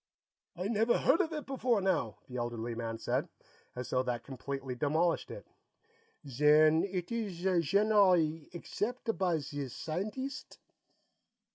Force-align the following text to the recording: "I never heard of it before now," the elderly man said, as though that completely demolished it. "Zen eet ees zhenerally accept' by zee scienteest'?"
"I 0.55 0.67
never 0.67 0.97
heard 0.97 1.21
of 1.21 1.31
it 1.31 1.45
before 1.45 1.79
now," 1.79 2.17
the 2.27 2.37
elderly 2.37 2.73
man 2.73 2.97
said, 2.97 3.29
as 3.75 3.91
though 3.91 4.01
that 4.01 4.23
completely 4.23 4.73
demolished 4.73 5.29
it. 5.29 5.45
"Zen 6.27 6.83
eet 6.85 7.11
ees 7.11 7.39
zhenerally 7.43 8.51
accept' 8.55 9.15
by 9.15 9.37
zee 9.37 9.65
scienteest'?" 9.67 10.57